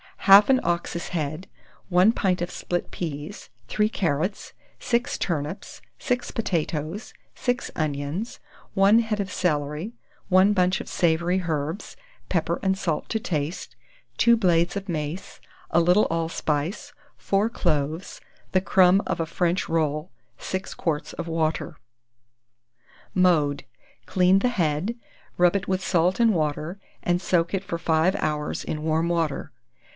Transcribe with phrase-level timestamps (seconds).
[0.25, 1.47] Half an ox's head,
[1.89, 8.39] 1 pint of split peas, 3 carrots, 6 turnips, 6 potatoes, 6 onions,
[8.75, 9.93] 1 head of celery,
[10.29, 11.95] 1 bunch of savoury herbs,
[12.29, 13.75] pepper and salt to taste,
[14.17, 15.39] 2 blades of mace,
[15.71, 18.21] a little allspice, 4 cloves,
[18.53, 21.77] the crumb of a French roll, 6 quarts of water.
[23.13, 23.65] Mode.
[24.05, 24.95] Clean the head,
[25.37, 29.51] rub it with salt and water, and soak it for 5 hours in warm water.